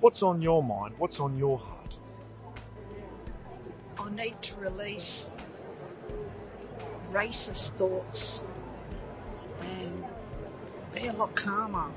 What's 0.00 0.22
on 0.22 0.40
your 0.40 0.62
mind? 0.62 0.94
What's 0.98 1.18
on 1.18 1.36
your 1.36 1.58
heart? 1.58 1.94
I 3.98 4.10
need 4.10 4.36
to 4.42 4.54
release 4.60 5.28
racist 7.12 7.76
thoughts 7.76 8.42
and 9.62 10.04
be 10.94 11.08
a 11.08 11.12
lot 11.12 11.34
calmer. 11.34 11.90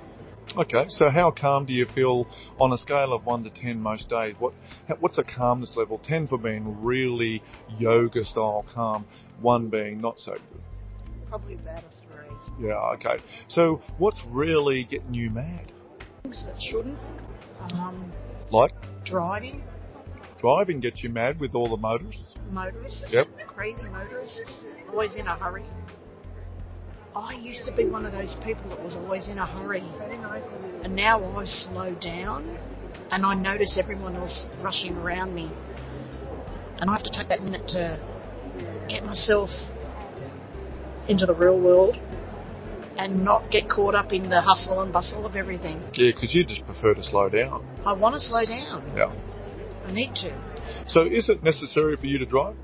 Okay, 0.58 0.86
so 0.90 1.10
how 1.10 1.32
calm 1.32 1.66
do 1.66 1.74
you 1.74 1.86
feel 1.86 2.28
on 2.60 2.74
a 2.74 2.78
scale 2.78 3.14
of 3.14 3.26
1 3.26 3.44
to 3.44 3.50
10 3.50 3.80
most 3.80 4.10
days? 4.10 4.36
What 4.40 4.54
What's 5.00 5.18
a 5.18 5.24
calmness 5.24 5.78
level? 5.78 6.00
10 6.00 6.28
for 6.28 6.38
being 6.38 6.84
really 6.84 7.44
yoga 7.78 8.26
style 8.26 8.66
calm, 8.74 9.06
1 9.42 9.70
being 9.70 10.02
not 10.02 10.20
so 10.20 10.34
good. 10.34 10.62
Probably 11.30 11.54
about 11.54 11.84
a 11.84 12.58
3. 12.58 12.68
Yeah, 12.68 12.96
okay. 12.96 13.24
So 13.48 13.82
what's 14.00 14.22
really 14.28 14.84
getting 14.84 15.14
you 15.14 15.30
mad? 15.30 15.72
Things 16.32 16.46
that 16.46 16.62
shouldn't. 16.62 16.98
Um, 17.74 18.10
Like 18.52 18.72
driving, 19.04 19.64
driving 20.40 20.80
gets 20.80 21.04
you 21.04 21.10
mad 21.10 21.42
with 21.42 21.56
all 21.56 21.68
the 21.68 21.76
motorists? 21.76 22.36
motorists, 22.50 23.12
Yep. 23.12 23.28
crazy 23.48 23.84
motorists, 23.84 24.66
always 24.90 25.18
in 25.18 25.28
a 25.28 25.36
hurry. 25.36 25.66
I 27.14 27.34
used 27.34 27.66
to 27.66 27.74
be 27.76 27.84
one 27.84 28.06
of 28.06 28.14
those 28.14 28.36
people 28.46 28.70
that 28.70 28.82
was 28.82 28.96
always 28.96 29.28
in 29.28 29.40
a 29.40 29.46
hurry. 29.46 29.84
And 30.84 30.96
now 30.96 31.22
I 31.38 31.44
slow 31.44 31.94
down 31.96 32.58
and 33.12 33.26
I 33.26 33.34
notice 33.34 33.78
everyone 33.78 34.16
else 34.16 34.46
rushing 34.62 34.96
around 34.96 35.36
me. 35.36 35.52
And 36.80 36.90
I 36.90 36.94
have 36.94 37.04
to 37.04 37.12
take 37.12 37.28
that 37.28 37.44
minute 37.44 37.68
to 37.70 38.00
get 38.88 39.04
myself 39.04 39.50
into 41.10 41.26
the 41.26 41.34
real 41.34 41.60
world 41.60 42.00
and 43.02 43.26
not 43.26 43.50
get 43.50 43.68
caught 43.68 43.96
up 43.96 44.14
in 44.14 44.30
the 44.30 44.40
hustle 44.40 44.80
and 44.82 44.94
bustle 44.94 45.26
of 45.26 45.36
everything. 45.36 45.82
Yeah, 45.94 46.12
because 46.14 46.36
you 46.36 46.46
just 46.46 46.64
prefer 46.66 46.94
to 46.94 47.04
slow 47.04 47.30
down. 47.30 47.66
I 47.84 47.94
want 47.94 48.14
to 48.14 48.22
slow 48.22 48.46
down. 48.46 48.94
Yeah. 48.96 49.12
I 49.88 49.92
need 49.92 50.16
to. 50.18 50.32
So 50.88 51.02
is 51.02 51.28
it 51.28 51.42
necessary 51.42 51.98
for 51.98 52.06
you 52.06 52.20
to 52.20 52.28
drive? 52.28 52.56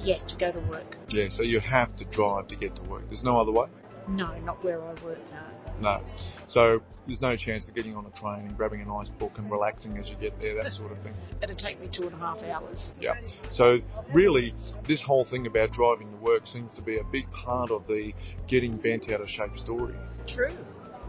Yeah, 0.00 0.18
to 0.26 0.36
go 0.36 0.50
to 0.50 0.58
work. 0.68 0.96
Yeah, 1.10 1.28
so 1.30 1.44
you 1.44 1.60
have 1.60 1.96
to 1.98 2.04
drive 2.04 2.48
to 2.48 2.56
get 2.56 2.74
to 2.74 2.82
work. 2.82 3.04
There's 3.08 3.22
no 3.22 3.40
other 3.40 3.52
way? 3.52 3.68
No, 4.08 4.38
not 4.40 4.62
where 4.64 4.82
I 4.82 4.92
work 5.04 5.18
now. 5.30 5.46
No. 5.80 6.00
So 6.48 6.82
there's 7.06 7.20
no 7.20 7.36
chance 7.36 7.66
of 7.66 7.74
getting 7.74 7.96
on 7.96 8.06
a 8.06 8.10
train 8.10 8.46
and 8.46 8.56
grabbing 8.56 8.80
a 8.80 8.84
nice 8.84 9.08
book 9.08 9.38
and 9.38 9.50
relaxing 9.50 9.98
as 9.98 10.08
you 10.08 10.16
get 10.16 10.40
there, 10.40 10.62
that 10.62 10.72
sort 10.72 10.92
of 10.92 10.98
thing. 10.98 11.14
It'd 11.42 11.58
take 11.58 11.80
me 11.80 11.88
two 11.88 12.02
and 12.02 12.14
a 12.14 12.18
half 12.18 12.42
hours. 12.42 12.92
Yeah. 13.00 13.14
So 13.50 13.80
really, 14.12 14.54
this 14.84 15.02
whole 15.02 15.24
thing 15.24 15.46
about 15.46 15.72
driving 15.72 16.10
to 16.10 16.16
work 16.18 16.46
seems 16.46 16.70
to 16.76 16.82
be 16.82 16.98
a 16.98 17.04
big 17.04 17.30
part 17.32 17.70
of 17.70 17.86
the 17.86 18.12
getting 18.46 18.76
bent 18.76 19.10
out 19.12 19.20
of 19.20 19.28
shape 19.28 19.56
story. 19.56 19.94
True. 20.26 20.52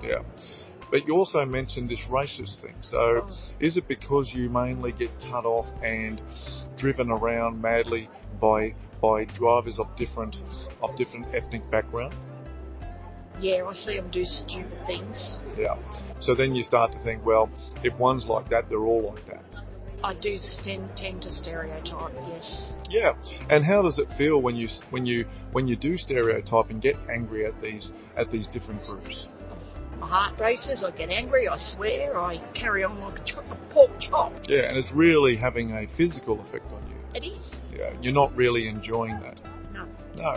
Yeah. 0.02 0.24
But 0.92 1.08
you 1.08 1.16
also 1.16 1.44
mentioned 1.46 1.90
this 1.90 2.02
racist 2.10 2.62
thing. 2.62 2.76
So 2.82 3.26
oh. 3.28 3.38
is 3.60 3.78
it 3.78 3.88
because 3.88 4.34
you 4.34 4.50
mainly 4.50 4.92
get 4.92 5.10
cut 5.30 5.46
off 5.46 5.68
and 5.84 6.22
driven 6.78 7.10
around 7.10 7.62
madly 7.62 8.10
by 8.40 8.76
by 9.02 9.26
drivers 9.26 9.80
of 9.80 9.94
different 9.96 10.38
of 10.82 10.96
different 10.96 11.28
ethnic 11.34 11.70
background? 11.70 12.16
Yeah, 13.40 13.66
I 13.66 13.74
see 13.74 13.96
them 13.96 14.10
do 14.12 14.24
stupid 14.26 14.72
things. 14.86 15.40
Yeah. 15.58 15.78
So 16.20 16.34
then 16.34 16.56
you 16.56 16.64
start 16.64 16.92
to 16.94 17.00
think, 17.00 17.26
well, 17.26 17.50
if 17.84 17.98
one's 17.98 18.26
like 18.26 18.50
that, 18.50 18.70
they're 18.70 18.86
all 18.86 19.10
like 19.10 19.26
that. 19.28 19.44
I 20.04 20.14
do 20.14 20.38
tend, 20.64 20.90
tend 20.98 21.22
to 21.24 21.32
stereotype, 21.32 22.14
yes. 22.28 22.74
Yeah. 22.90 23.14
And 23.50 23.64
how 23.64 23.82
does 23.82 24.00
it 24.00 24.12
feel 24.18 24.42
when 24.42 24.56
you 24.56 24.68
when 24.90 25.06
you 25.06 25.26
when 25.54 25.66
you 25.68 25.78
do 25.78 25.98
stereotype 25.98 26.70
and 26.70 26.82
get 26.82 26.98
angry 27.10 27.46
at 27.46 27.60
these 27.62 27.92
at 28.18 28.30
these 28.30 28.48
different 28.48 28.86
groups? 28.86 29.30
My 30.00 30.08
heart 30.08 30.40
races, 30.42 30.84
I 30.84 30.92
get 30.92 31.10
angry, 31.10 31.48
I 31.48 31.58
swear, 31.58 32.20
I 32.20 32.38
carry 32.54 32.84
on 32.84 33.00
like 33.00 33.20
a, 33.20 33.24
chop, 33.24 33.46
a 33.50 33.56
pork 33.74 33.92
chop. 34.00 34.34
Yeah, 34.50 34.64
and 34.64 34.78
it's 34.78 34.92
really 34.92 35.38
having 35.38 35.72
a 35.72 35.88
physical 35.96 36.42
effect 36.42 36.70
on 36.74 36.86
you. 36.90 36.96
It 37.16 37.26
is. 37.26 37.52
Yeah, 37.74 37.94
you're 38.02 38.14
not 38.14 38.36
really 38.36 38.68
enjoying 38.68 39.18
that. 39.22 39.40
No. 40.16 40.36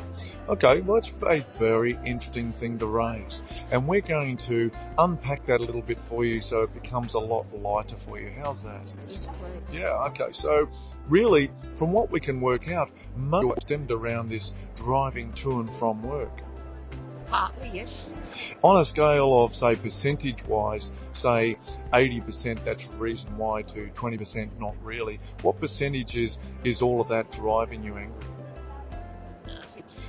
Okay, 0.48 0.80
well, 0.80 1.00
that's 1.00 1.12
a 1.22 1.58
very 1.58 1.98
interesting 2.04 2.52
thing 2.54 2.78
to 2.78 2.86
raise. 2.86 3.42
And 3.70 3.86
we're 3.86 4.00
going 4.00 4.36
to 4.48 4.70
unpack 4.98 5.46
that 5.46 5.60
a 5.60 5.64
little 5.64 5.82
bit 5.82 5.98
for 6.08 6.24
you 6.24 6.40
so 6.40 6.62
it 6.62 6.72
becomes 6.72 7.14
a 7.14 7.18
lot 7.18 7.46
lighter 7.54 7.96
for 8.06 8.18
you. 8.18 8.32
How's 8.42 8.62
that? 8.62 8.92
Yes. 9.08 9.28
Yeah, 9.70 10.08
okay. 10.08 10.32
So, 10.32 10.68
really, 11.08 11.50
from 11.78 11.92
what 11.92 12.10
we 12.10 12.20
can 12.20 12.40
work 12.40 12.68
out, 12.68 12.90
it 13.16 13.62
stemmed 13.62 13.90
around 13.90 14.30
this 14.30 14.52
driving 14.76 15.32
to 15.42 15.60
and 15.60 15.70
from 15.78 16.02
work. 16.02 16.40
Partly, 17.28 17.70
yes. 17.74 18.10
On 18.62 18.80
a 18.80 18.84
scale 18.84 19.44
of, 19.44 19.52
say, 19.52 19.74
percentage 19.74 20.44
wise, 20.46 20.90
say 21.12 21.56
80% 21.92 22.64
that's 22.64 22.86
reason 22.98 23.36
why 23.36 23.62
to 23.62 23.90
20% 23.94 24.48
not 24.60 24.74
really, 24.82 25.18
what 25.42 25.58
percentage 25.60 26.14
is, 26.14 26.38
is 26.64 26.80
all 26.82 27.00
of 27.00 27.08
that 27.08 27.30
driving 27.32 27.82
you 27.82 27.96
angry? 27.96 28.35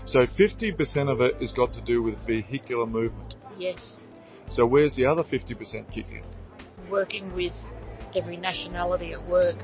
So 0.07 0.19
50% 0.19 1.11
of 1.11 1.19
it 1.19 1.35
has 1.41 1.51
got 1.51 1.73
to 1.73 1.81
do 1.81 2.01
with 2.01 2.17
vehicular 2.25 2.85
movement. 2.85 3.35
Yes. 3.59 3.99
So 4.49 4.65
where's 4.65 4.95
the 4.95 5.05
other 5.05 5.23
50% 5.23 5.91
kick 5.91 6.05
in? 6.09 6.23
Working 6.89 7.35
with 7.35 7.51
every 8.15 8.37
nationality 8.37 9.11
at 9.11 9.27
work. 9.27 9.57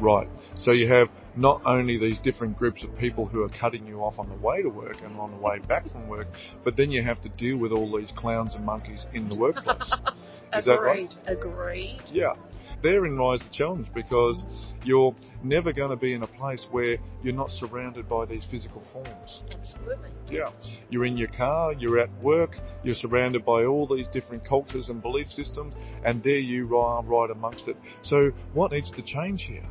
Right. 0.00 0.28
So 0.58 0.72
you 0.72 0.92
have 0.92 1.08
not 1.36 1.62
only 1.64 1.96
these 1.96 2.18
different 2.18 2.58
groups 2.58 2.82
of 2.82 2.98
people 2.98 3.26
who 3.26 3.44
are 3.44 3.48
cutting 3.48 3.86
you 3.86 4.00
off 4.00 4.18
on 4.18 4.28
the 4.28 4.34
way 4.34 4.62
to 4.62 4.68
work 4.68 5.00
and 5.04 5.16
on 5.16 5.30
the 5.30 5.36
way 5.36 5.60
back 5.60 5.88
from 5.92 6.08
work, 6.08 6.26
but 6.64 6.76
then 6.76 6.90
you 6.90 7.04
have 7.04 7.22
to 7.22 7.28
deal 7.28 7.56
with 7.56 7.70
all 7.70 7.96
these 7.96 8.12
clowns 8.16 8.56
and 8.56 8.64
monkeys 8.64 9.06
in 9.12 9.28
the 9.28 9.36
workplace. 9.36 9.92
Is 10.56 10.64
that 10.64 10.80
right? 10.80 11.14
Agreed. 11.26 11.38
Agreed. 11.38 12.02
Yeah. 12.10 12.34
Therein 12.84 13.16
lies 13.16 13.40
the 13.40 13.48
challenge 13.48 13.88
because 13.94 14.44
you're 14.84 15.16
never 15.42 15.72
going 15.72 15.88
to 15.88 15.96
be 15.96 16.12
in 16.12 16.22
a 16.22 16.26
place 16.26 16.66
where 16.70 16.98
you're 17.22 17.32
not 17.32 17.48
surrounded 17.48 18.06
by 18.10 18.26
these 18.26 18.44
physical 18.44 18.82
forms. 18.92 19.42
Absolutely. 19.50 20.10
Yeah. 20.30 20.50
You're 20.90 21.06
in 21.06 21.16
your 21.16 21.28
car, 21.28 21.72
you're 21.72 21.98
at 21.98 22.10
work, 22.20 22.58
you're 22.82 22.94
surrounded 22.94 23.42
by 23.42 23.64
all 23.64 23.86
these 23.86 24.06
different 24.08 24.44
cultures 24.44 24.90
and 24.90 25.00
belief 25.00 25.32
systems, 25.32 25.76
and 26.04 26.22
there 26.22 26.36
you 26.36 26.76
are 26.76 27.02
right 27.02 27.30
amongst 27.30 27.68
it. 27.68 27.78
So 28.02 28.32
what 28.52 28.70
needs 28.70 28.90
to 28.90 29.00
change 29.00 29.44
here? 29.44 29.64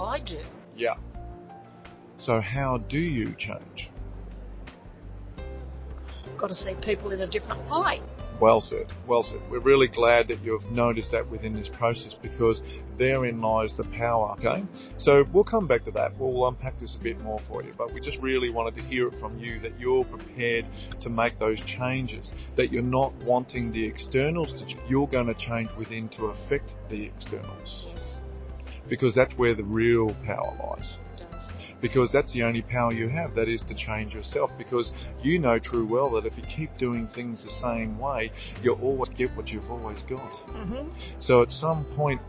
I 0.00 0.20
do. 0.20 0.40
Yeah. 0.74 0.94
So 2.16 2.40
how 2.40 2.78
do 2.78 2.98
you 2.98 3.26
change? 3.34 3.90
Got 6.38 6.46
to 6.46 6.54
see 6.54 6.72
people 6.80 7.10
in 7.12 7.20
a 7.20 7.26
different 7.26 7.68
light. 7.68 8.02
Well 8.42 8.60
said, 8.60 8.88
well 9.06 9.22
said. 9.22 9.40
We're 9.48 9.60
really 9.60 9.86
glad 9.86 10.26
that 10.26 10.42
you've 10.42 10.68
noticed 10.72 11.12
that 11.12 11.30
within 11.30 11.54
this 11.54 11.68
process 11.68 12.12
because 12.12 12.60
therein 12.96 13.40
lies 13.40 13.76
the 13.76 13.84
power, 13.84 14.32
okay? 14.32 14.64
So 14.98 15.24
we'll 15.32 15.44
come 15.44 15.68
back 15.68 15.84
to 15.84 15.92
that. 15.92 16.18
We'll 16.18 16.48
unpack 16.48 16.80
this 16.80 16.96
a 16.96 16.98
bit 16.98 17.20
more 17.20 17.38
for 17.38 17.62
you, 17.62 17.72
but 17.78 17.94
we 17.94 18.00
just 18.00 18.18
really 18.18 18.50
wanted 18.50 18.74
to 18.80 18.82
hear 18.86 19.06
it 19.06 19.20
from 19.20 19.38
you 19.38 19.60
that 19.60 19.78
you're 19.78 20.04
prepared 20.04 20.66
to 21.02 21.08
make 21.08 21.38
those 21.38 21.60
changes, 21.60 22.32
that 22.56 22.72
you're 22.72 22.82
not 22.82 23.14
wanting 23.22 23.70
the 23.70 23.84
externals 23.84 24.52
to 24.54 24.66
change. 24.66 24.80
You're 24.88 25.06
going 25.06 25.28
to 25.28 25.34
change 25.34 25.70
within 25.78 26.08
to 26.08 26.26
affect 26.26 26.74
the 26.88 27.04
externals 27.04 27.86
Yes, 27.94 28.16
because 28.88 29.14
that's 29.14 29.38
where 29.38 29.54
the 29.54 29.62
real 29.62 30.12
power 30.26 30.52
lies. 30.58 30.98
Because 31.82 32.10
that's 32.10 32.32
the 32.32 32.42
only 32.42 32.62
power 32.62 32.92
you 32.92 33.08
have 33.08 33.34
that 33.34 33.48
is 33.48 33.60
to 33.62 33.74
change 33.74 34.14
yourself. 34.14 34.50
Because 34.56 34.92
you 35.22 35.38
know 35.38 35.58
true 35.58 35.86
well 35.86 36.08
that 36.12 36.24
if 36.24 36.36
you 36.36 36.42
keep 36.44 36.78
doing 36.78 37.06
things 37.08 37.44
the 37.44 37.50
same 37.50 37.98
way 37.98 38.32
you'll 38.62 38.80
always 38.80 39.10
get 39.10 39.30
what 39.36 39.48
you've 39.48 39.70
always 39.70 40.02
got. 40.02 40.32
Mm-hmm. 40.48 40.88
so 41.18 41.42
at 41.42 41.50
some 41.50 41.84
point 41.96 42.20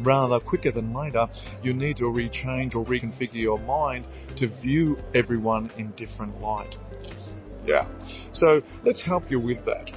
rather 0.00 0.38
quicker 0.38 0.70
than 0.70 0.92
later 0.92 1.26
you 1.62 1.72
need 1.72 1.96
to 1.96 2.04
rechange 2.04 2.74
or 2.74 2.84
reconfigure 2.84 3.34
your 3.34 3.58
mind 3.60 4.04
to 4.36 4.46
view 4.46 4.98
everyone 5.14 5.70
in 5.76 5.90
different 5.92 6.40
light. 6.40 6.76
Yeah. 7.66 7.86
So 8.32 8.62
let's 8.84 9.02
help 9.02 9.30
you 9.30 9.40
with 9.40 9.64
that 9.64 9.90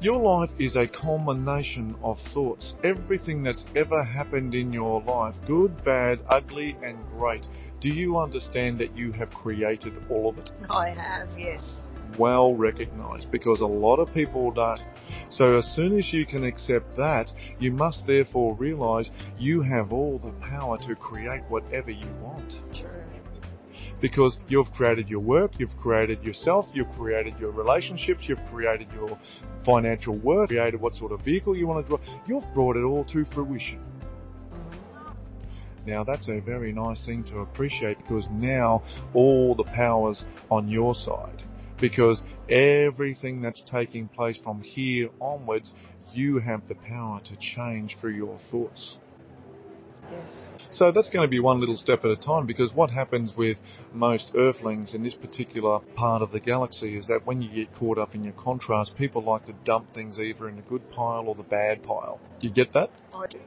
your 0.00 0.20
life 0.20 0.50
is 0.58 0.76
a 0.76 0.86
culmination 0.86 1.96
of 2.02 2.20
thoughts. 2.32 2.74
Everything 2.84 3.42
that's 3.42 3.64
ever 3.74 4.04
happened 4.04 4.54
in 4.54 4.72
your 4.72 5.02
life, 5.02 5.34
good, 5.46 5.84
bad, 5.84 6.20
ugly, 6.28 6.76
and 6.82 7.04
great, 7.06 7.48
do 7.80 7.88
you 7.88 8.16
understand 8.16 8.78
that 8.78 8.96
you 8.96 9.10
have 9.12 9.30
created 9.30 9.92
all 10.08 10.28
of 10.28 10.38
it? 10.38 10.52
I 10.70 10.90
have, 10.90 11.28
yes. 11.36 11.64
Well 12.16 12.54
recognized 12.54 13.30
because 13.30 13.60
a 13.60 13.66
lot 13.66 13.96
of 13.96 14.12
people 14.14 14.50
don't. 14.52 14.80
So 15.30 15.58
as 15.58 15.66
soon 15.74 15.98
as 15.98 16.12
you 16.12 16.24
can 16.24 16.44
accept 16.44 16.96
that, 16.96 17.32
you 17.58 17.72
must 17.72 18.06
therefore 18.06 18.54
realize 18.54 19.10
you 19.38 19.62
have 19.62 19.92
all 19.92 20.18
the 20.18 20.32
power 20.46 20.78
to 20.78 20.94
create 20.94 21.42
whatever 21.48 21.90
you 21.90 22.08
want 22.22 22.60
True. 22.72 22.88
because 24.00 24.38
you've 24.48 24.72
created 24.72 25.08
your 25.08 25.20
work, 25.20 25.52
you've 25.58 25.76
created 25.76 26.24
yourself, 26.24 26.66
you've 26.72 26.90
created 26.92 27.34
your 27.38 27.50
relationships, 27.50 28.26
you've 28.26 28.44
created 28.46 28.88
your 28.94 29.18
financial 29.68 30.16
worth, 30.16 30.48
created 30.48 30.80
what 30.80 30.96
sort 30.96 31.12
of 31.12 31.20
vehicle 31.20 31.54
you 31.54 31.66
want 31.66 31.86
to 31.86 31.96
drive. 31.96 32.08
You've 32.26 32.54
brought 32.54 32.76
it 32.76 32.84
all 32.84 33.04
to 33.04 33.24
fruition. 33.26 33.80
Mhm. 34.50 35.14
Now 35.86 36.04
that's 36.04 36.28
a 36.28 36.40
very 36.40 36.72
nice 36.72 37.04
thing 37.04 37.22
to 37.24 37.40
appreciate 37.40 37.98
because 37.98 38.26
now 38.30 38.82
all 39.12 39.54
the 39.54 39.64
power's 39.64 40.24
on 40.50 40.68
your 40.68 40.94
side. 40.94 41.42
Because 41.78 42.22
everything 42.48 43.42
that's 43.42 43.60
taking 43.60 44.08
place 44.08 44.38
from 44.38 44.62
here 44.62 45.10
onwards, 45.20 45.74
you 46.14 46.38
have 46.38 46.66
the 46.66 46.74
power 46.74 47.20
to 47.20 47.36
change 47.36 47.98
through 47.98 48.14
your 48.14 48.38
thoughts. 48.50 48.98
Yes. 50.10 50.50
So 50.70 50.92
that's 50.92 51.10
going 51.10 51.26
to 51.26 51.30
be 51.30 51.40
one 51.40 51.60
little 51.60 51.76
step 51.76 52.04
at 52.04 52.10
a 52.10 52.16
time 52.16 52.46
because 52.46 52.72
what 52.72 52.90
happens 52.90 53.36
with 53.36 53.58
most 53.92 54.32
earthlings 54.36 54.94
in 54.94 55.02
this 55.02 55.14
particular 55.14 55.80
part 55.94 56.22
of 56.22 56.30
the 56.30 56.40
galaxy 56.40 56.96
is 56.96 57.06
that 57.06 57.26
when 57.26 57.40
you 57.42 57.64
get 57.64 57.74
caught 57.74 57.98
up 57.98 58.14
in 58.14 58.22
your 58.22 58.34
contrast, 58.34 58.96
people 58.96 59.22
like 59.22 59.46
to 59.46 59.54
dump 59.64 59.92
things 59.94 60.18
either 60.20 60.48
in 60.48 60.56
the 60.56 60.62
good 60.62 60.90
pile 60.90 61.26
or 61.26 61.34
the 61.34 61.42
bad 61.42 61.82
pile. 61.82 62.20
You 62.40 62.50
get 62.50 62.72
that? 62.74 62.90
I 63.14 63.26
do. 63.26 63.40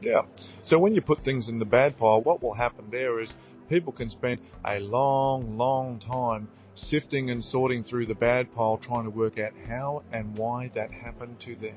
Yeah. 0.00 0.22
So 0.62 0.78
when 0.78 0.94
you 0.94 1.00
put 1.00 1.24
things 1.24 1.48
in 1.48 1.58
the 1.58 1.64
bad 1.64 1.98
pile, 1.98 2.22
what 2.22 2.42
will 2.42 2.54
happen 2.54 2.86
there 2.90 3.20
is 3.20 3.34
people 3.68 3.92
can 3.92 4.10
spend 4.10 4.40
a 4.64 4.78
long, 4.78 5.58
long 5.58 5.98
time 5.98 6.48
sifting 6.74 7.30
and 7.30 7.44
sorting 7.44 7.82
through 7.82 8.06
the 8.06 8.14
bad 8.14 8.54
pile 8.54 8.78
trying 8.78 9.04
to 9.04 9.10
work 9.10 9.38
out 9.38 9.52
how 9.66 10.02
and 10.12 10.38
why 10.38 10.70
that 10.74 10.90
happened 10.92 11.38
to 11.40 11.56
them. 11.56 11.74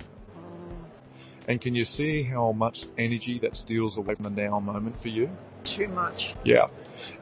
And 1.47 1.59
can 1.59 1.75
you 1.75 1.85
see 1.85 2.23
how 2.23 2.51
much 2.51 2.85
energy 2.97 3.39
that 3.39 3.57
steals 3.57 3.97
away 3.97 4.15
from 4.15 4.23
the 4.23 4.41
now 4.41 4.59
moment 4.59 5.01
for 5.01 5.09
you? 5.09 5.29
too 5.63 5.88
much. 5.88 6.35
Yeah. 6.43 6.67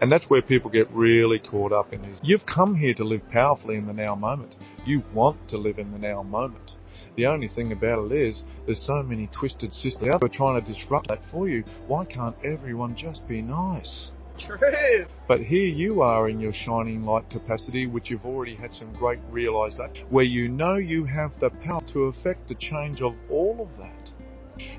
And 0.02 0.12
that's 0.12 0.30
where 0.30 0.42
people 0.42 0.70
get 0.70 0.90
really 0.92 1.40
caught 1.40 1.72
up 1.72 1.94
in 1.94 2.04
is 2.06 2.20
you've 2.24 2.46
come 2.46 2.76
here 2.76 2.94
to 2.96 3.04
live 3.04 3.22
powerfully 3.30 3.76
in 3.76 3.86
the 3.86 3.94
now 3.94 4.16
moment. 4.16 4.56
You 4.86 5.04
want 5.14 5.48
to 5.50 5.58
live 5.58 5.80
in 5.80 5.92
the 5.92 6.00
now 6.00 6.24
moment. 6.24 6.76
The 7.16 7.26
only 7.26 7.48
thing 7.48 7.72
about 7.72 8.12
it 8.12 8.18
is 8.18 8.44
there's 8.66 8.82
so 8.82 9.04
many 9.04 9.28
twisted 9.28 9.74
systems 9.74 10.14
out 10.14 10.20
there 10.22 10.30
trying 10.30 10.64
to 10.64 10.74
disrupt 10.74 11.10
that 11.10 11.24
for 11.32 11.50
you. 11.50 11.64
Why 11.88 12.06
can't 12.06 12.36
everyone 12.44 12.96
just 12.96 13.28
be 13.28 13.42
nice? 13.42 14.12
True. 14.40 15.06
But 15.28 15.42
here 15.42 15.68
you 15.68 16.02
are 16.02 16.30
in 16.30 16.40
your 16.40 16.54
shining 16.54 17.04
light 17.04 17.30
capacity, 17.30 17.88
which 17.88 18.10
you've 18.10 18.26
already 18.26 18.56
had 18.56 18.74
some 18.74 18.92
great 18.94 19.20
realization, 19.30 20.08
where 20.10 20.26
you 20.26 20.48
know 20.48 20.76
you 20.76 21.04
have 21.06 21.38
the 21.40 21.50
power 21.50 21.82
to 21.88 22.04
affect 22.06 22.48
the 22.48 22.56
change 22.56 23.02
of 23.02 23.16
all 23.30 23.58
of 23.60 23.78
that. 23.78 24.14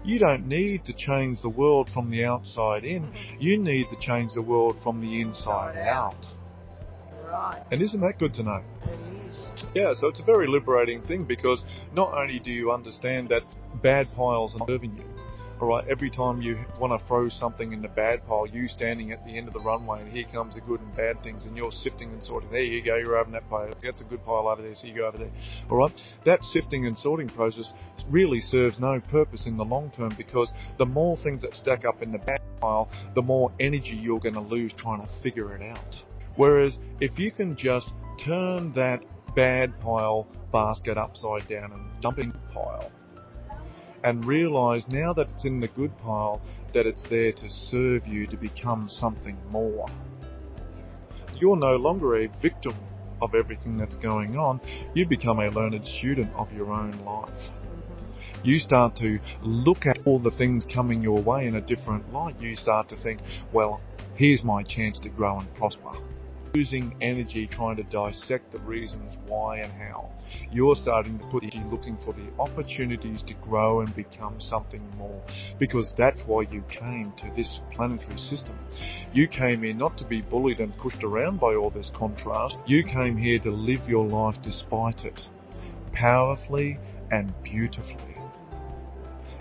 You 0.04 0.18
don't 0.18 0.46
need 0.46 0.84
to 0.86 0.92
change 0.92 1.40
the 1.42 1.48
world 1.48 1.88
from 1.90 2.10
the 2.10 2.24
outside 2.24 2.84
in. 2.84 3.04
Mm-hmm. 3.04 3.40
You 3.40 3.58
need 3.58 3.90
to 3.90 3.96
change 3.96 4.32
the 4.34 4.42
world 4.42 4.76
from 4.82 5.00
the 5.00 5.20
inside 5.20 5.78
out. 5.78 6.26
Right. 7.24 7.62
And 7.70 7.80
isn't 7.80 8.00
that 8.00 8.18
good 8.18 8.34
to 8.34 8.42
know? 8.42 8.62
It 8.84 9.00
is. 9.28 9.50
Yeah, 9.74 9.94
so 9.94 10.08
it's 10.08 10.20
a 10.20 10.24
very 10.24 10.48
liberating 10.48 11.02
thing 11.02 11.24
because 11.24 11.64
not 11.94 12.12
only 12.12 12.40
do 12.40 12.50
you 12.50 12.72
understand 12.72 13.28
that 13.28 13.42
bad 13.82 14.12
piles 14.14 14.54
are 14.60 14.66
serving 14.66 14.96
you, 14.96 15.04
alright, 15.60 15.86
every 15.88 16.08
time 16.08 16.40
you 16.40 16.58
want 16.78 16.98
to 16.98 17.06
throw 17.06 17.28
something 17.28 17.72
in 17.72 17.82
the 17.82 17.88
bad 17.88 18.26
pile, 18.26 18.46
you 18.46 18.66
standing 18.66 19.12
at 19.12 19.22
the 19.24 19.36
end 19.36 19.46
of 19.46 19.54
the 19.54 19.60
runway 19.60 20.00
and 20.00 20.10
here 20.10 20.24
comes 20.24 20.54
the 20.54 20.60
good 20.62 20.80
and 20.80 20.96
bad 20.96 21.22
things 21.22 21.44
and 21.44 21.56
you're 21.56 21.72
sifting 21.72 22.10
and 22.10 22.22
sorting. 22.22 22.50
There 22.50 22.62
you 22.62 22.82
go, 22.82 22.96
you're 22.96 23.16
having 23.16 23.32
that 23.34 23.48
pile. 23.50 23.70
That's 23.82 24.00
a 24.00 24.04
good 24.04 24.24
pile 24.24 24.48
over 24.48 24.62
there, 24.62 24.74
so 24.74 24.86
you 24.86 24.94
go 24.94 25.06
over 25.06 25.18
there. 25.18 25.30
Alright, 25.70 26.02
that 26.24 26.42
sifting 26.44 26.86
and 26.86 26.96
sorting 26.96 27.28
process 27.28 27.72
really 28.08 28.40
serves 28.40 28.80
no 28.80 29.00
purpose 29.00 29.46
in 29.46 29.56
the 29.56 29.64
long 29.64 29.90
term 29.90 30.10
because 30.16 30.52
the 30.78 30.86
more 30.86 31.16
things 31.18 31.42
that 31.42 31.54
stack 31.54 31.84
up 31.84 32.02
in 32.02 32.12
the 32.12 32.18
bad 32.18 32.40
pile, 32.60 32.88
the 33.14 33.22
more 33.22 33.52
energy 33.60 33.96
you're 33.96 34.20
going 34.20 34.34
to 34.34 34.40
lose 34.40 34.72
trying 34.72 35.02
to 35.02 35.08
figure 35.22 35.54
it 35.54 35.62
out. 35.62 36.02
Whereas 36.36 36.78
if 37.00 37.18
you 37.18 37.30
can 37.30 37.54
just 37.56 37.92
turn 38.18 38.72
that 38.72 39.02
bad 39.34 39.78
pile 39.80 40.26
basket 40.52 40.96
upside 40.96 41.46
down 41.48 41.72
and 41.72 42.00
dump 42.00 42.18
it 42.18 42.32
the 42.32 42.38
pile 42.52 42.90
and 44.04 44.24
realize 44.24 44.88
now 44.88 45.12
that 45.12 45.28
it's 45.34 45.44
in 45.44 45.60
the 45.60 45.68
good 45.68 45.96
pile 45.98 46.40
that 46.72 46.86
it's 46.86 47.02
there 47.08 47.32
to 47.32 47.50
serve 47.50 48.06
you 48.06 48.26
to 48.26 48.36
become 48.36 48.88
something 48.88 49.36
more. 49.50 49.86
You're 51.36 51.56
no 51.56 51.76
longer 51.76 52.16
a 52.16 52.26
victim 52.26 52.74
of 53.20 53.34
everything 53.34 53.76
that's 53.76 53.96
going 53.96 54.36
on. 54.36 54.60
You 54.94 55.06
become 55.06 55.40
a 55.40 55.48
learned 55.48 55.86
student 55.86 56.32
of 56.36 56.52
your 56.52 56.72
own 56.72 56.92
life. 57.04 57.50
Mhm. 57.50 58.44
You 58.44 58.58
start 58.58 58.96
to 58.96 59.18
look 59.42 59.86
at 59.86 59.98
all 60.06 60.18
the 60.18 60.30
things 60.30 60.64
coming 60.64 61.02
your 61.02 61.20
way 61.20 61.46
in 61.46 61.56
a 61.56 61.60
different 61.60 62.12
light. 62.12 62.40
You 62.40 62.56
start 62.56 62.88
to 62.88 62.96
think, 62.96 63.20
well, 63.52 63.80
here's 64.14 64.42
my 64.44 64.62
chance 64.62 64.98
to 65.00 65.08
grow 65.08 65.38
and 65.38 65.54
prosper. 65.54 65.90
Losing 66.52 66.96
energy 67.00 67.46
trying 67.46 67.76
to 67.76 67.84
dissect 67.84 68.50
the 68.50 68.58
reasons 68.58 69.16
why 69.28 69.58
and 69.58 69.70
how. 69.70 70.10
You're 70.50 70.74
starting 70.74 71.16
to 71.20 71.24
put 71.26 71.44
energy 71.44 71.62
looking 71.70 71.96
for 71.98 72.12
the 72.12 72.26
opportunities 72.40 73.22
to 73.22 73.34
grow 73.34 73.82
and 73.82 73.94
become 73.94 74.40
something 74.40 74.82
more. 74.98 75.22
Because 75.60 75.94
that's 75.96 76.22
why 76.22 76.42
you 76.50 76.64
came 76.68 77.12
to 77.18 77.30
this 77.36 77.60
planetary 77.70 78.18
system. 78.18 78.58
You 79.12 79.28
came 79.28 79.62
here 79.62 79.74
not 79.74 79.96
to 79.98 80.04
be 80.04 80.22
bullied 80.22 80.58
and 80.58 80.76
pushed 80.76 81.04
around 81.04 81.38
by 81.38 81.54
all 81.54 81.70
this 81.70 81.92
contrast. 81.94 82.56
You 82.66 82.82
came 82.82 83.16
here 83.16 83.38
to 83.38 83.50
live 83.52 83.88
your 83.88 84.04
life 84.04 84.42
despite 84.42 85.04
it. 85.04 85.22
Powerfully 85.92 86.78
and 87.12 87.32
beautifully. 87.44 88.16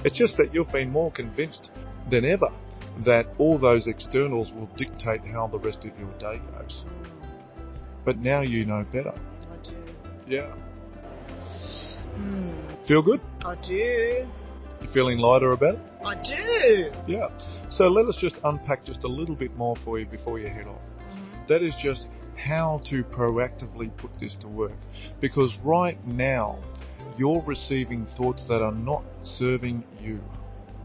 It's 0.05 0.15
just 0.15 0.37
that 0.37 0.53
you've 0.53 0.71
been 0.71 0.91
more 0.91 1.11
convinced 1.11 1.71
than 2.11 2.23
ever 2.23 2.51
that 2.99 3.27
all 3.37 3.57
those 3.57 3.87
externals 3.87 4.51
will 4.53 4.69
dictate 4.75 5.21
how 5.25 5.47
the 5.47 5.59
rest 5.59 5.85
of 5.85 5.97
your 5.99 6.11
day 6.19 6.41
goes. 6.57 6.85
But 8.05 8.17
now 8.19 8.41
you 8.41 8.65
know 8.65 8.85
better. 8.91 9.13
I 9.13 9.67
do. 9.67 9.75
Yeah. 10.27 10.53
Mm, 12.17 12.87
Feel 12.87 13.01
good? 13.01 13.21
I 13.45 13.55
do. 13.55 14.27
You 14.81 14.87
feeling 14.93 15.19
lighter 15.19 15.51
about 15.51 15.75
it? 15.75 15.81
I 16.05 16.15
do. 16.15 16.91
Yeah. 17.07 17.29
So 17.69 17.85
let 17.85 18.05
us 18.05 18.17
just 18.19 18.39
unpack 18.43 18.85
just 18.85 19.03
a 19.03 19.07
little 19.07 19.35
bit 19.35 19.55
more 19.57 19.75
for 19.75 19.99
you 19.99 20.05
before 20.05 20.39
you 20.39 20.47
head 20.47 20.67
off. 20.67 20.81
Mhm. 21.09 21.47
That 21.47 21.61
is 21.61 21.75
just 21.81 22.07
how 22.35 22.81
to 22.85 23.03
proactively 23.03 23.95
put 23.97 24.17
this 24.19 24.35
to 24.35 24.47
work. 24.47 24.77
Because 25.19 25.57
right 25.63 25.97
now, 26.07 26.57
you're 27.17 27.41
receiving 27.41 28.05
thoughts 28.17 28.47
that 28.47 28.61
are 28.61 28.71
not 28.71 29.03
serving 29.23 29.83
you. 30.01 30.19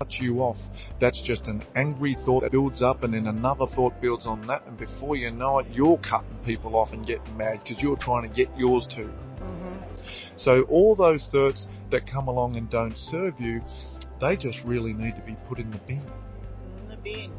Cut 0.05 0.21
you 0.21 0.41
off. 0.43 0.59
That's 1.01 1.19
just 1.23 1.47
an 1.49 1.63
angry 1.77 2.15
thought 2.27 2.43
that 2.43 2.53
builds 2.53 2.83
up 2.83 3.05
and 3.05 3.15
then 3.15 3.27
another 3.27 3.67
thought 3.67 3.99
builds 4.03 4.27
on 4.27 4.43
that 4.43 4.63
and 4.67 4.77
before 4.77 5.17
you 5.17 5.31
know 5.31 5.61
it, 5.61 5.67
you're 5.73 5.97
cutting 5.99 6.37
people 6.45 6.77
off 6.77 6.93
and 6.93 7.07
getting 7.07 7.35
mad 7.39 7.61
because 7.65 7.83
you're 7.83 7.97
trying 7.97 8.29
to 8.29 8.35
get 8.35 8.51
yours 8.55 8.87
too. 8.87 9.11
Mhm. 9.41 9.83
So 10.37 10.63
all 10.65 10.95
those 10.95 11.25
thoughts 11.33 11.69
that 11.89 12.07
come 12.07 12.29
along 12.29 12.57
and 12.57 12.69
don't 12.69 12.95
serve 12.99 13.41
you, 13.41 13.63
they 14.21 14.37
just 14.37 14.63
really 14.65 14.93
need 14.93 15.17
to 15.17 15.23
be 15.23 15.37
put 15.49 15.59
in 15.59 15.71
the 15.71 15.79
bin 15.79 16.03
In 16.83 16.89
the 16.91 16.97
bin. 16.99 17.31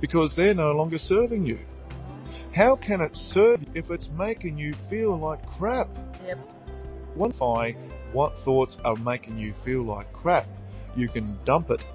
because 0.00 0.36
they're 0.36 0.54
no 0.54 0.70
longer 0.70 0.98
serving 0.98 1.44
you. 1.46 1.58
How 2.54 2.76
can 2.76 3.00
it 3.00 3.16
serve 3.16 3.62
you 3.62 3.68
if 3.74 3.90
it's 3.90 4.08
making 4.16 4.56
you 4.56 4.72
feel 4.88 5.16
like 5.18 5.44
crap? 5.58 5.88
Yep. 6.24 6.38
Identify 7.16 7.72
what 8.12 8.38
thoughts 8.44 8.76
are 8.84 8.94
making 8.96 9.36
you 9.36 9.52
feel 9.64 9.82
like 9.82 10.12
crap. 10.12 10.46
You 10.98 11.08
can 11.08 11.38
dump 11.44 11.70
it. 11.70 11.86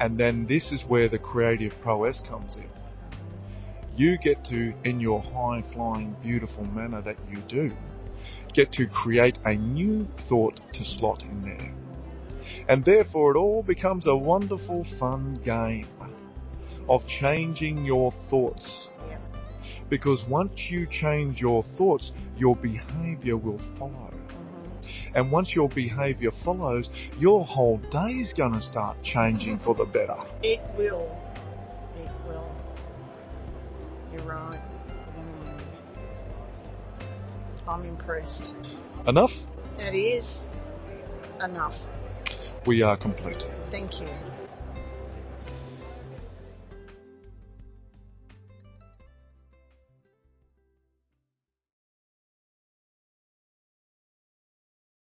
And 0.00 0.16
then 0.16 0.46
this 0.46 0.72
is 0.72 0.82
where 0.84 1.08
the 1.08 1.18
creative 1.18 1.78
prowess 1.82 2.22
comes 2.26 2.56
in. 2.56 2.70
You 3.96 4.16
get 4.16 4.44
to, 4.46 4.72
in 4.84 4.98
your 4.98 5.20
high 5.20 5.62
flying, 5.74 6.16
beautiful 6.22 6.64
manner 6.64 7.02
that 7.02 7.16
you 7.30 7.36
do, 7.48 7.70
get 8.54 8.72
to 8.72 8.86
create 8.86 9.38
a 9.44 9.54
new 9.54 10.08
thought 10.28 10.58
to 10.72 10.84
slot 10.84 11.22
in 11.22 11.42
there. 11.42 11.74
And 12.68 12.82
therefore 12.82 13.36
it 13.36 13.38
all 13.38 13.62
becomes 13.62 14.06
a 14.06 14.16
wonderful, 14.16 14.84
fun 14.98 15.34
game 15.44 15.86
of 16.88 17.06
changing 17.06 17.84
your 17.84 18.10
thoughts. 18.30 18.88
Because 19.90 20.24
once 20.24 20.70
you 20.70 20.86
change 20.86 21.40
your 21.40 21.62
thoughts, 21.76 22.12
your 22.38 22.56
behavior 22.56 23.36
will 23.36 23.58
follow. 23.76 24.12
And 25.18 25.32
once 25.32 25.52
your 25.52 25.68
behavior 25.68 26.30
follows, 26.44 26.90
your 27.18 27.44
whole 27.44 27.78
day 27.90 28.10
is 28.22 28.32
gonna 28.32 28.62
start 28.62 29.02
changing 29.02 29.58
for 29.58 29.74
the 29.74 29.84
better. 29.84 30.14
It 30.44 30.60
will. 30.76 31.10
It 31.96 32.08
will. 32.28 32.48
You're 34.12 34.22
right. 34.22 34.60
Mm. 35.18 35.60
I'm 37.66 37.84
impressed. 37.84 38.54
Enough? 39.08 39.32
That 39.78 39.92
is 39.92 40.32
enough. 41.42 41.74
We 42.64 42.82
are 42.82 42.96
complete. 42.96 43.44
Thank 43.72 44.00
you. 44.00 44.06